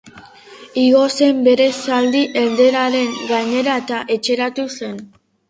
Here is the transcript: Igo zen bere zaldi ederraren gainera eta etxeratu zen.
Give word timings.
Igo 0.83 1.01
zen 1.15 1.43
bere 1.47 1.67
zaldi 1.81 2.21
ederraren 2.45 3.13
gainera 3.35 3.77
eta 3.85 4.01
etxeratu 4.19 4.69
zen. 4.81 4.99